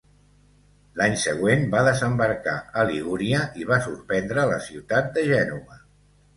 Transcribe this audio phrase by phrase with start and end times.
[1.01, 5.83] L'any següent va desembarcar a Ligúria i va sorprendre la ciutat de Gènova.